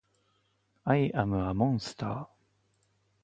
[0.83, 2.27] アイアムアモンスター